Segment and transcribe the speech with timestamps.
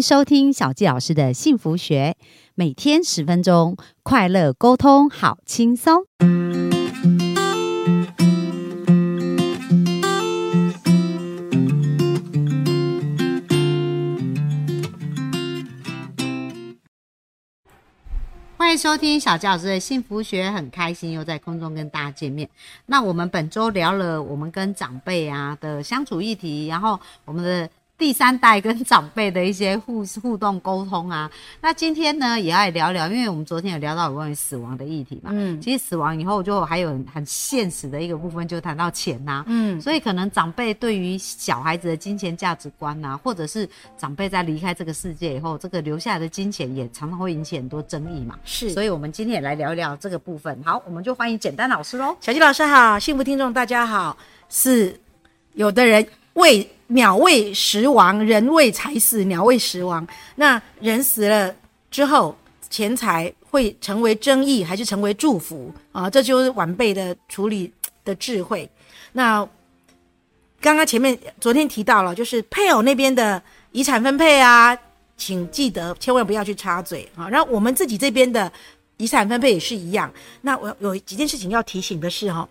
[0.00, 2.16] 收听小纪老师的幸福学，
[2.54, 6.04] 每天十分钟，快乐沟通，好轻松。
[18.56, 22.48] 欢迎收听小纪老师的幸福学，很开心又在空中跟大家见面。
[22.86, 27.68] 那我们本周聊了我们跟长辈啊的相处议题，然后我们的。
[27.98, 31.30] 第三代跟长辈的一些互互动沟通啊，
[31.62, 43.66] 那今天呢也要聊聊，因为我们昨天有聊到有关于死亡的议题嘛，嗯，其实死亡以后就还有很现实的一个部分，就谈到钱呐，嗯，所以可能长辈对于小孩子的金钱价值观呐，或者是
[43.96, 50.62] 长辈在离开这个世界以后，这个留下来的金钱也常常会引起很多争议嘛，是，所以我们今天也来聊一聊这个部分。
[50.62, 54.14] 好，我们就欢迎简单老师喽，小吉老师好，幸福听众大家好，
[54.50, 55.00] 是
[55.54, 56.68] 有的人为。
[56.88, 59.24] 鸟为食亡，人为财死。
[59.24, 61.52] 鸟为食亡，那人死了
[61.90, 62.36] 之后，
[62.70, 66.08] 钱财会成为争议，还是成为祝福啊？
[66.08, 67.72] 这就是晚辈的处理
[68.04, 68.68] 的智慧。
[69.12, 69.46] 那
[70.60, 74.76] 刚刚前面昨天提到了，就是配偶那边的遗产分配啊，
[75.16, 77.28] 请记得千万不要去插嘴啊。
[77.28, 78.50] 然后我们自己这边的
[78.96, 80.12] 遗产分配也是一样。
[80.40, 82.48] 那我有几件事情要提醒的是哈，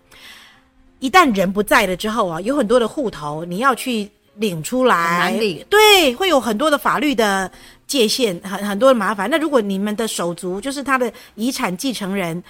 [0.98, 4.10] 一旦人不在了之后啊，有很多的户头你要去。
[4.38, 5.34] 领出来，
[5.70, 7.50] 对，会有很多的法律的
[7.86, 9.30] 界限，很很多的麻烦。
[9.30, 12.42] 那如果你们的手足就是他的遗产继承人，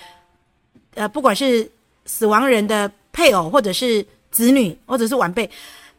[0.94, 1.70] 呃，不管是
[2.04, 5.48] 死亡人的配偶，或者是子女，或者是晚辈，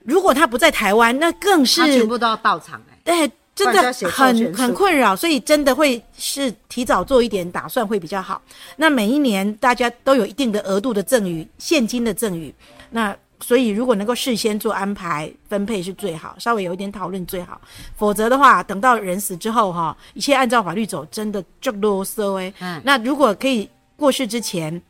[0.03, 8.41] 如果他不在台湾，那更是全部都要到场哎，对，真的很很困扰，所以真的会是提早做一点打算会比较好。
[8.75, 12.53] 那每一年大家都有一定的额度的赠与，现金的赠与，
[12.89, 13.15] 那。
[13.39, 17.61] 所以，如果能够事先做安排分配是最好，稍微有一点讨论最好。
[17.95, 22.51] 否则的话，等到人死之后，哈，一切按照法律走，真的就啰嗦哎。
[22.59, 22.81] 嗯。
[22.83, 24.81] 那如果可以过世之前，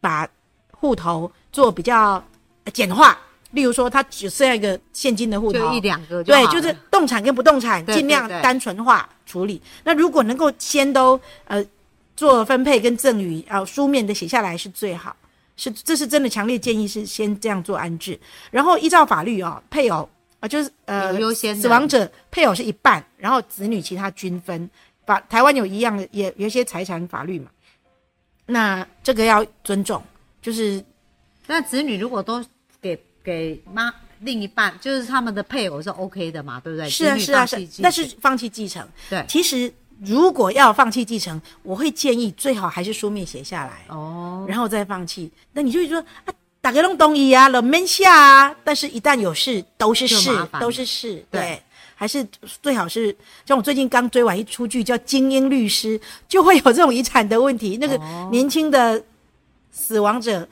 [0.00, 0.28] 把
[0.70, 2.22] 户头做比较
[2.74, 3.18] 简化，
[3.52, 9.60] 例如说，他只剩下一个现金的户头，一两个，对，就是动产跟不动产尽量单纯化处理。
[9.82, 11.64] 那如果能够先都呃
[12.14, 15.16] 做分配跟赠与，啊，书面的写下来是最好。
[15.56, 18.18] 是，这是真的强烈建议是先这样做安置，
[18.50, 20.08] 然后依照法律哦，配偶
[20.40, 24.68] 啊就是呃优先死亡者配偶是一半，然后子女其他均分。
[25.06, 27.50] 法台湾有一样的，也有一些财产法律嘛，
[28.46, 30.02] 那这个要尊重，
[30.42, 30.82] 就是
[31.46, 32.44] 那子女如果都
[32.80, 36.88] 给给妈另一半，就是他们的配偶是 OK 的嘛，对不对？
[36.88, 39.72] 是啊是啊是，但是放弃继承，对，其实。
[40.06, 45.30] 如果要放弃继承，我会建议最好还是书面写下来哦，然后再放弃。
[45.52, 48.56] 那你就说啊，打开弄东西啊，冷门下啊。
[48.62, 51.24] 但是，一旦有事，都是事，都是事。
[51.30, 51.62] 对，
[51.94, 52.26] 还是
[52.62, 53.16] 最好是
[53.46, 55.98] 像我最近刚追完一出剧叫《精英律师》，
[56.28, 57.78] 就会有这种遗产的问题。
[57.80, 57.96] 那个
[58.30, 59.02] 年轻的
[59.70, 60.48] 死亡者。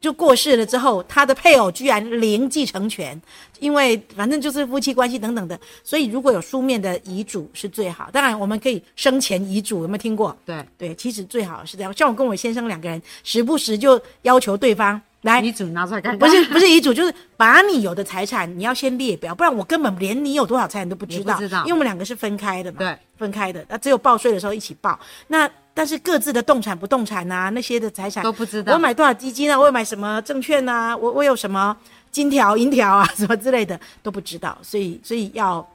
[0.00, 3.20] 就过世了之后，他的配偶居然零继承权，
[3.58, 8.08] 因为反正就是夫妻关系等等的，所以如果有书面的遗嘱是最好。
[8.10, 10.34] 当然，我们可以生前遗嘱，有没有听过？
[10.46, 11.92] 对对，其实最好是这样。
[11.94, 16.18] 像我跟我先生两个人，时不时就要求对方来遗嘱拿出来看。
[16.18, 21.36] 不是不是遗嘱，就是把你有的财产你要先列表，不然我根本连你有多少财产都不知道。
[21.36, 22.78] 知道，因为我们两个是分开的嘛。
[22.78, 24.98] 对，分开的，那只有报税的时候一起报。
[25.26, 28.74] 那但是各自的动产、不动产啊，那些的财产都不知道。
[28.74, 29.58] 我买多少基金啊？
[29.58, 30.96] 我买什么证券啊？
[30.96, 31.74] 我我有什么
[32.10, 33.06] 金条、银条啊？
[33.16, 34.58] 什么之类的都不知道。
[34.62, 35.66] 所以所以要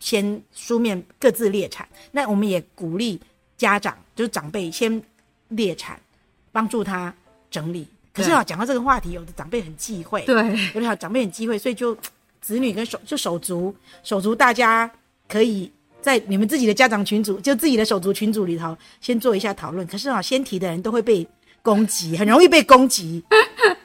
[0.00, 1.88] 先书面各自列产。
[2.10, 3.18] 那我们也鼓励
[3.56, 5.00] 家长，就是长辈先
[5.48, 5.98] 列产，
[6.52, 7.14] 帮助他
[7.50, 7.86] 整理。
[8.12, 10.34] 可是啊，讲到这个话题，有的长辈很忌讳，对，
[10.74, 11.96] 有的长辈很忌讳，所以就
[12.40, 14.90] 子女跟手就手足手足，大家
[15.28, 15.70] 可以。
[16.00, 19.86] 在你们自己的家长群组，就自己的手足群组里头，先做一下讨论。
[19.86, 21.26] 可是啊，先提的人都会被
[21.60, 23.22] 攻击，很容易被攻击，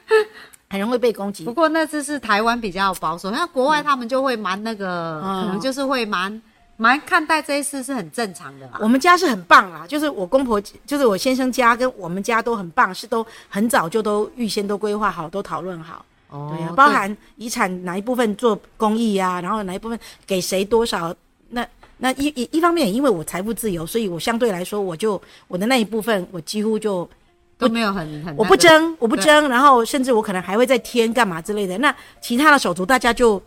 [0.70, 1.44] 很容易被攻击。
[1.44, 6.40] 不过那次是台湾比较保守，像国外他们就会蛮那个，可能就是会蛮
[6.76, 8.70] 蛮看待这一次是很正常的。
[8.78, 16.04] 我们家是很棒啦，就是我公婆，就是我先生家跟我们家都很棒，是都很早就都预先都规划好，都讨论好。
[16.30, 21.14] 哦，对啊，包含遗产哪一部分做公益啊，然后哪一部分给谁多少
[21.50, 21.66] 那。
[22.04, 25.18] 那一一一方面，因为我财富自由，所以我相对来说，我就
[25.48, 27.08] 我的那一部分，我几乎就
[27.56, 31.78] 都没有很很，我不争，我不争，然后甚至我可能还会再添干嘛之类的。
[31.78, 33.42] 那其他的手足大家就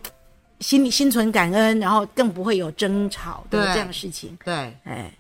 [0.60, 4.36] 心里心存感恩，然后更不会有争吵的这样的事情。
[4.44, 4.56] 对，
[4.86, 5.14] 哎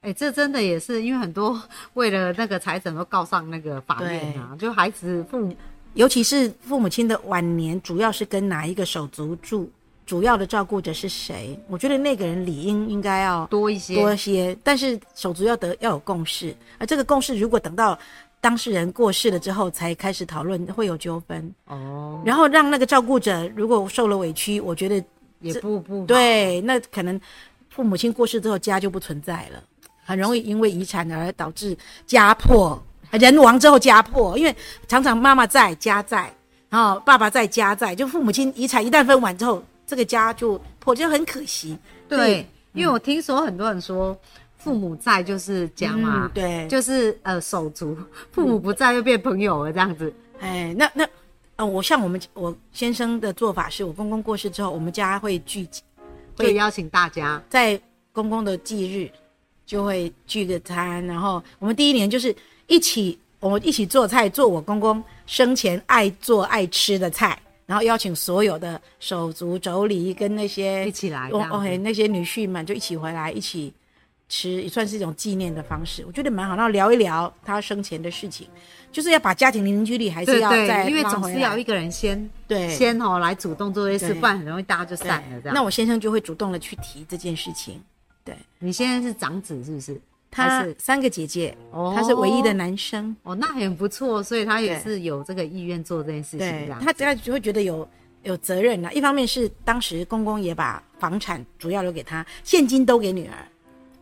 [0.00, 1.60] 哎，这真的也是因为很多
[1.92, 5.54] 为了那个财产都告上那个法院啊，就孩子父母，
[5.92, 9.70] 尤其是父母亲的晚年，主要是跟哪一个手足住。
[10.08, 11.54] 主要的照顾者是谁？
[11.68, 17.96] 我觉得那个人理应应该要多一些，多一些，但是手足要得要有共识，而这个共识如果等到
[18.40, 21.54] 当事人过世了之后才开始讨论，会有纠纷。
[21.66, 25.04] 哦，然后让那个照顾者如果受了委屈，我觉得
[25.40, 27.20] 也不不，对，那可能
[27.68, 29.62] 父母亲过世之后家就不存在了，
[30.06, 31.76] 很容易因为遗产而导致
[32.06, 34.56] 家破人亡之后家破，因为
[34.86, 36.32] 常常妈妈在家在，
[36.70, 41.76] 然后爸爸在家在，就父母亲遗产一旦分完之后，这个家就破，就很可惜。
[42.08, 44.16] 对，因为我听说很多人说。
[44.60, 47.94] 父母在就是家嘛，嗯对就是呃手足；
[48.32, 50.12] 父母不在就变朋友了，这样子。
[50.40, 51.08] 哎，那那，
[51.54, 55.80] 呃，我像我们我先生的做法是，我公公过世之后，我们家会聚集，
[56.36, 57.80] 会邀请大家，在
[58.12, 59.08] 公公的忌日
[59.64, 62.34] 就会聚个餐，然后我们第一年就是
[62.66, 73.70] 一起，我们一起做菜，做我公公生前爱做爱吃的菜，然后邀请所有的手足妯娌跟那些一起来哦 OK 那些女婿们就一起回来一起
[74.26, 76.56] 吃，也算是一种纪念的方式，我觉得蛮好。
[76.56, 78.46] 然后聊一聊他生前的事情，
[78.90, 85.54] 就是要把家庭凝聚力还是要再，因为总是要一个人先对先哦来主动做这些事，对不然很容易大家就散了这样。
[85.54, 87.78] 那我先生就会主动的去提这件事情。
[88.24, 90.00] 对你现在是长子是不是？
[90.30, 93.14] 他是三个姐姐，哦他是唯一的男生。
[93.22, 97.88] 哦，那很不错，所以他也是有这个意愿做这件事情，这对样他，他就会觉得有
[98.22, 98.92] 有责任啊。
[98.92, 103.34] 一方面是当时公公也把房产主要留给他，现金都给女儿。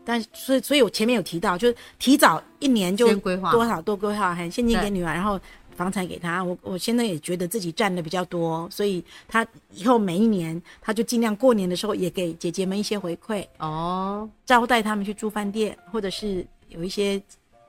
[0.03, 5.39] 但是所以所以我前面有提到，就是提早一年就规划多少多规划，还现金给女儿，然后
[5.77, 6.43] 房产给他。
[6.43, 17.21] 我我现在也觉得自己占的比较多，所以他以后每一年他就尽量过年的时候也给姐姐们一些回馈，哦，招待他们去住饭店，或者是有一些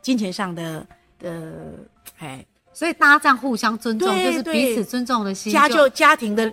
[0.03, 0.87] 金钱上的
[1.21, 1.75] 的
[2.19, 6.53] 哎所以大家这样互相尊重，就是彼此尊重的心，家就家庭的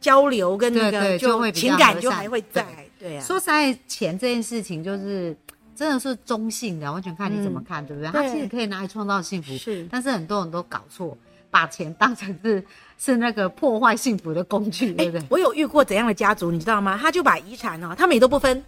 [0.00, 2.62] 交流跟那个就会情感就还会在
[2.98, 5.36] 对，对啊，说实在，钱这件事情就是
[5.78, 8.10] 真的是中性的，完全看你怎么看，对不对？
[8.10, 11.16] 它其实可以拿来创造幸福，是但是很多人都搞错，
[11.52, 12.64] 把钱当成是
[12.98, 15.24] 是那个破坏幸福的工具，对不对？
[15.30, 16.98] 我有遇过怎样的家族，你知道吗？
[17.00, 18.60] 他就把遗产哦，他们也都不分，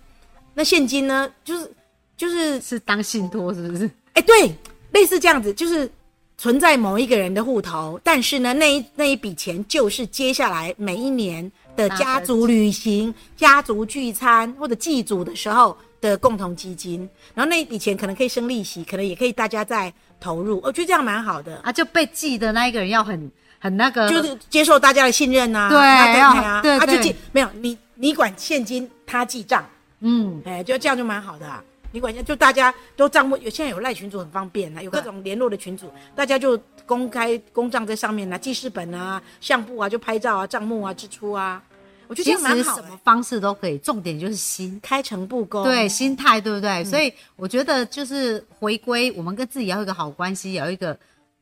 [0.54, 1.72] 那现金呢，就是
[2.16, 3.90] 就是是当信托是不是？
[4.12, 4.54] 哎，对，
[4.92, 5.90] 类似这样子，就是
[6.38, 21.56] 存在某一个人的户头，但是呢，那一那一笔钱就是接下来每一年的家族旅行、家族聚餐或者祭祖的时候的共同基金，然后那一笔钱可能可以生利息，可能也可以大家再投入，我觉得这样蛮好的。
[21.62, 29.64] 啊，就被记的那一个人要很很那个，就是接受大家的信任呐、对啊，对啊，他就对对记没有你你管现金，他记账，
[30.00, 31.62] 嗯，哎，就这样就蛮好的、啊。
[31.92, 36.56] 你管就大家都账目，有现在有赖群主很方便啊，有各种联络的群组，大家就
[36.86, 41.60] 公开公账在上面啊，记事本啊、相簿啊，就拍照啊、账目啊、支出啊，
[42.10, 42.98] 我觉得其实什么欸。
[43.04, 44.80] 方式都可以，重点就是心。
[44.82, 46.84] 开诚布公，对心态，对不嗯对？
[46.84, 50.98] 所以我觉得就是回归，我们跟自己要有一个好关系，有一个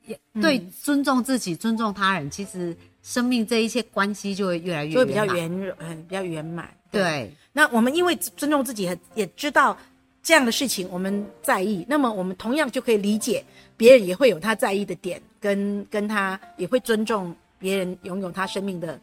[0.07, 5.25] 也嗯对尊重自己、尊重他人，其实生命这一些关系就会越来越就会比较。
[5.25, 6.69] 圆，嗯，比较圆满。
[6.91, 9.75] 对，那我们因为尊重自己，也知道
[10.23, 13.43] 这样的事情我们在意，那么我们同样就可以理解
[13.75, 19.01] 别人也会有他在意的点，跟跟他也会尊重别人拥有他生命的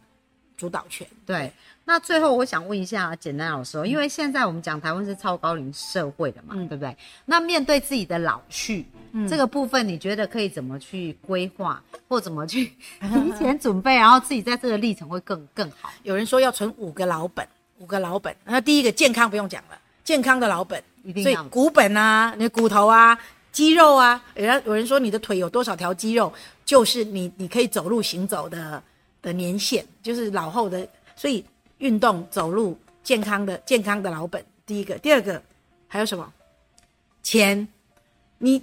[0.56, 1.06] 主导权。
[1.24, 1.52] 对，
[1.84, 6.96] 那最后我想问一下简单老师哦，因为现在我们讲台湾是超高龄社会的嘛，嗯对不对？
[7.24, 8.84] 那面对自己的老去、
[9.28, 15.90] 这个部分，你觉得可以怎么去规划，或怎么去 提前准备，然后自己在这个历程会更更好？
[16.02, 17.46] 有人说要存五个老本，
[17.78, 18.34] 五个老本。
[18.44, 23.18] 那第一个健康不用讲了，健康的老本，一定要所以骨本啊，你的骨头啊，
[23.52, 26.32] 肌肉啊，有人有人说你的腿有多少条肌肉，
[26.64, 28.82] 就是你你可以走路行走的
[29.26, 31.44] 的年限，就是老后的，所以
[31.78, 35.42] 运动走路健康的健康的老本，第一个，第二个
[35.88, 36.32] 还有什么？
[37.24, 37.66] 钱，
[38.38, 38.62] 你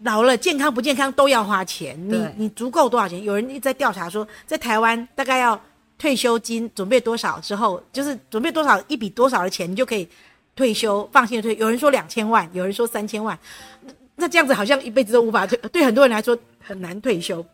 [0.00, 3.24] 老了健康不健康都要花钱，你你足够多少钱？
[3.24, 5.58] 有人一直在调查说，在台湾大概要
[5.96, 10.06] 退休金准备多少之后，就是准备多少一笔多少的钱，你就可以
[10.54, 11.56] 退休，放心的退。
[11.56, 13.38] 有人说两千万，有人说三千万，
[13.82, 17.44] 那那这样子好像一辈子都无法退，对很多人来说很难退休。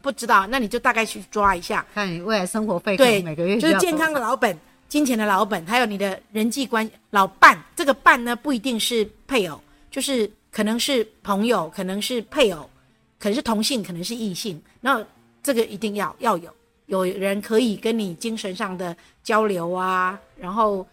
[0.00, 4.56] 不知道，那你就大概去抓一下，看你未来生活费对，每个月就是健康的老本、
[4.88, 7.60] 金钱的老本，还有你的人际关老伴。
[7.74, 12.70] 这个伴呢，不一定是配偶，就是可能是朋友，可能是配偶，
[13.18, 14.60] 可能是同性，可能是异性。
[14.80, 15.04] 那
[15.42, 16.54] 这个一定要要有，
[16.86, 20.86] 有人可以跟你精神上的交流啊，然后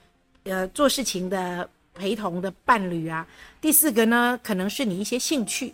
[0.45, 3.25] 呃做事情的陪同的伴侣啊。
[3.61, 5.73] 第四个呢，可能是你一些兴趣，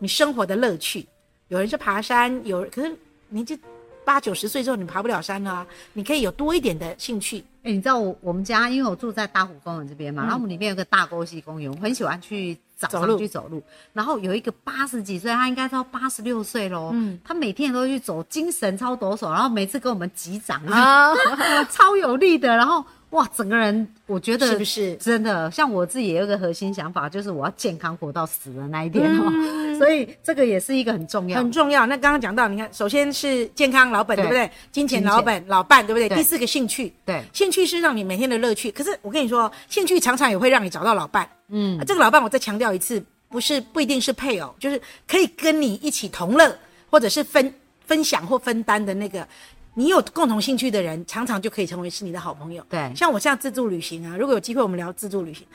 [0.00, 1.06] 你生活的乐趣。
[1.52, 2.96] 有人是爬山，有可是
[3.28, 3.58] 年纪
[4.06, 7.44] 八九十岁之后你爬不了山了、啊，你可以有多一点的兴趣。
[7.62, 13.18] 哎、你知道我我们家，因为我住在大湖公园这边嘛，然后我们里面有个大沟溪公园，我很喜欢去早上走路。
[13.18, 13.62] 去走路。
[13.92, 17.20] 然后有一个八十几岁，他应该到八十六岁喽，嗯。
[17.22, 21.12] 他每天都去走，精神超抖擞，然后每次跟我们击掌啊，
[21.70, 25.50] 超有力的，然后哇，整个人我觉得是不是真的？
[25.50, 29.30] 像我自己也有一个核心想法，就是我要健康活到死的那一天哦，
[29.78, 31.52] 所以这个也是一个很重要很。
[31.52, 31.84] 重要。
[31.84, 34.50] 那刚刚讲到，你看，首先是健康老本，对对不对？
[34.72, 36.08] 金钱老本老伴，对不对？
[36.08, 38.70] 对第四个兴趣，对，兴趣是让你每天的乐趣。
[38.72, 41.28] 可是我跟你说，兴趣常常也会让你找到老伴。
[41.48, 46.56] 嗯啊，这个老伴我再强调一次，不是不一定是配偶，就是可以跟你一起同乐，
[46.90, 47.52] 或者是分
[47.84, 49.28] 分享或分担的那个。
[49.74, 52.64] 你有共同兴趣的人，常常就可以成为是你的好朋友。
[52.68, 55.46] 对像我这样自助旅行啊，如果有机会我们聊自助旅行，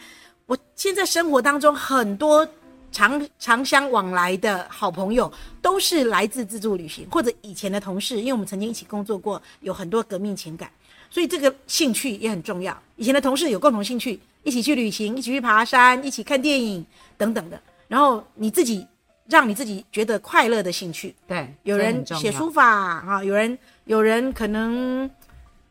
[0.46, 2.48] 我现在生活当中很多
[2.92, 5.32] 常常相往来的好朋友，
[5.62, 10.68] 都是来自自助旅行或者以前的同事，因为我们曾经一起工作过，有很多革命情感，
[11.12, 12.76] 所以这个兴趣也很重要。
[12.96, 16.84] 以前的同事有共同兴趣，一起去旅行，一起去爬山，一起看电影
[17.18, 17.62] 等等的。
[17.88, 18.86] 然后你自己
[19.30, 25.10] 让你自己觉得快乐的兴趣，对，有人写书法啊，有人有人可能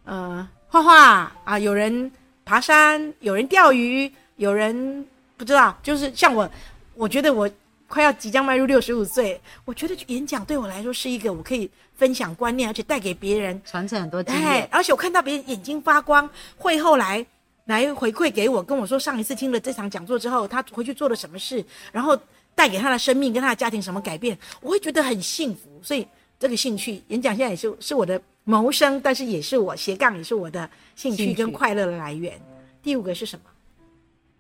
[0.04, 2.10] 呃画画啊，有人
[2.44, 6.48] 爬山，有人钓鱼，有人不知道，就是像我，
[6.94, 7.50] 我觉得我
[7.88, 17.26] 快要即将迈入六十五岁，我觉得演讲对我来说是一个我可以分享观念，而且带给别人，传承很多经哎，，而且我看到别人眼睛发光，会后来。
[17.66, 22.16] 来回馈给我，跟我说上一次听了这场讲座之后，他回去做了什么事，然后
[22.56, 25.80] 带给他的生命跟他的家庭什么改变，我会觉得很幸福。
[25.82, 26.04] 所以
[26.40, 32.40] 这个兴趣，演讲现在也是是我的谋生，但是也是我斜杠，也是我的兴趣跟快乐的来源。
[32.82, 33.44] 第五个是什么？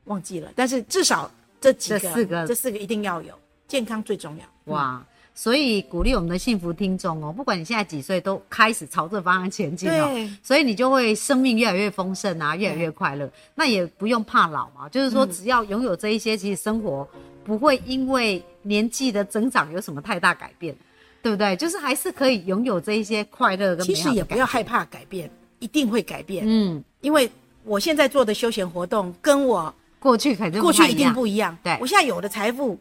[0.04, 1.30] 忘记了，但是至少
[1.60, 4.72] 这几个，这四个这四个一定要有，健康最重要。
[4.72, 5.04] 哇！
[5.38, 10.10] 所以鼓励我们的幸福听众哦，不管你现在几岁，都开始朝这方向前进哦。
[10.42, 13.30] 所以你就会生命越来越丰盛啊，越来越快乐。
[13.54, 17.06] 那也不用怕老嘛，就是嗯说只要拥有这一些，其实生活
[17.44, 20.74] 不会因为年纪的增长有什么太大改变，
[21.22, 21.54] 对不对？
[21.56, 26.44] 就是还是可以拥有这一些快乐跟美其实也不要害怕改变，一定会改变。
[26.48, 27.30] 嗯，因为
[27.62, 31.54] 我现在做的休闲活动跟我过去肯定过去一定不一样。
[31.62, 32.78] 对我现在有的财富，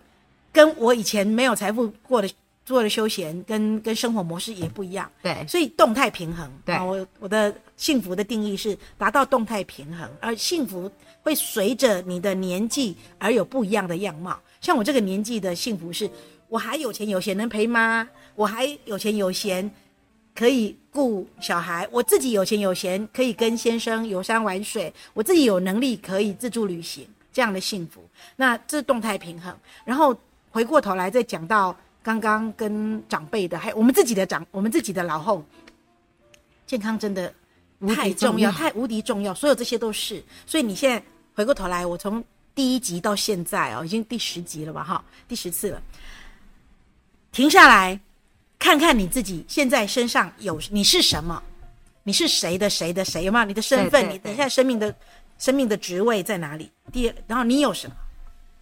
[0.54, 2.30] 跟我以前没有财富过的
[2.66, 5.10] 做的休闲跟跟生活模式也不一样。
[5.22, 6.52] 对所以动态平衡。
[6.66, 10.92] 对啊我我的幸福的定义是达到动态平衡，而幸福
[11.22, 14.38] 会随着你的年纪而有不一样的样貌。
[14.60, 16.10] 像我这个年纪的幸福是，
[16.50, 19.70] 我还有钱有闲能陪妈，我还有钱有闲
[20.34, 28.04] 可以顾小孩，我自己有钱有闲可以跟先生游山玩水，我自己有能力可以自助旅行，这样的幸福。
[28.36, 29.56] 那这是动态平衡。
[29.84, 30.18] 然后
[30.50, 35.44] 回过头来再讲到刚刚跟长辈的，还有我们自己的长，我们自己的老后，
[36.68, 37.34] 健康真的
[37.96, 40.24] 太重要，太无敌重要，所有这些都是。
[40.46, 44.84] 所以你现在回过头来，我从第一集到现在哦，已经第十集了吧？
[44.84, 45.82] 哈，第十次了。
[47.32, 48.00] 停下来，
[48.60, 51.42] 看看你自己现在身上有你是什么，
[52.04, 54.08] 你是谁的谁的谁，有没有你的身份？
[54.08, 54.96] 你你现在生命的
[55.40, 56.72] 生命的职位在哪里？
[56.92, 57.96] 第二，然后你有什么？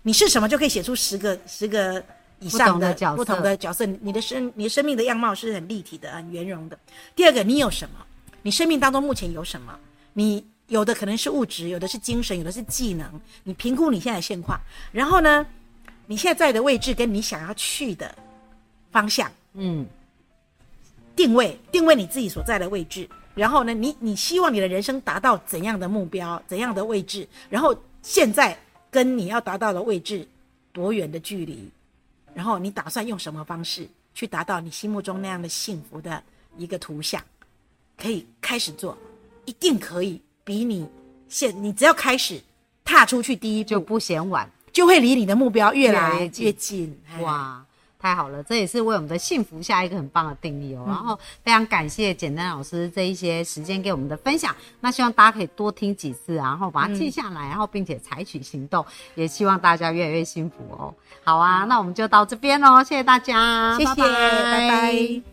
[0.01, 2.01] 你是什么就可以写出十个十个
[2.43, 3.85] 以上的角色不同的角色。
[3.85, 6.77] 你的生你的生命的样貌是很立体的、很圆融的。
[7.15, 8.05] 第二个，你有什么？
[8.41, 9.77] 你生命当中目前有什么？
[10.13, 13.07] 你有的可能是物质，有的是精神，有的是技能。
[13.43, 14.59] 你评估你现在的现况，
[14.91, 15.45] 然后呢，
[16.05, 18.13] 你现在在的位置跟你想要去的
[18.91, 19.85] 方向嗯，
[21.15, 23.07] 定位，定位你自己所在的位置。
[23.35, 27.27] 然后呢，你你希望你的人生达到怎样的目标，怎样的位置？
[27.49, 28.57] 然后现在
[28.91, 30.27] 跟你要达到的位置
[30.71, 31.67] 多远的距离？
[32.33, 36.21] 然后你打算用什么方式去达到你心目中那样的幸福的
[36.57, 37.21] 一个图像？
[37.97, 38.97] 可以开始做，
[39.45, 40.87] 一定可以比你
[41.29, 42.41] 现你只要开始
[42.83, 44.49] 踏出去第一步，就不嫌晚。
[44.71, 47.01] 就会离你的目标越越来来越近越近。
[47.07, 47.63] 哎，哇，
[48.03, 48.43] 太好了！
[48.43, 50.83] 这也是为我们的幸福下一个很棒的定义哦。
[50.85, 54.53] 然后非常感谢简单老师这一些时间给我们的分享。
[54.81, 58.85] 那希望大家可以多听几次，然后把它记下来，然后并且采取行动。
[59.15, 60.93] 也希望大家越来越幸福哦。
[61.23, 65.32] 好啊，那我们就到这边喽，谢谢大家，谢谢，拜拜